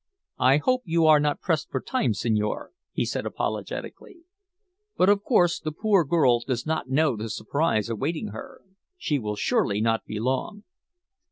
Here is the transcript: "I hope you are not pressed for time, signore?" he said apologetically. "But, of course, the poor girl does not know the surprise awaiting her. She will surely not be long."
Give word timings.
"I 0.39 0.57
hope 0.57 0.81
you 0.85 1.05
are 1.05 1.19
not 1.19 1.41
pressed 1.41 1.69
for 1.69 1.79
time, 1.79 2.15
signore?" 2.15 2.71
he 2.91 3.05
said 3.05 3.23
apologetically. 3.27 4.21
"But, 4.97 5.09
of 5.09 5.21
course, 5.21 5.59
the 5.59 5.71
poor 5.71 6.03
girl 6.03 6.39
does 6.39 6.65
not 6.65 6.89
know 6.89 7.15
the 7.15 7.29
surprise 7.29 7.87
awaiting 7.87 8.29
her. 8.29 8.61
She 8.97 9.19
will 9.19 9.35
surely 9.35 9.79
not 9.79 10.03
be 10.07 10.19
long." 10.19 10.63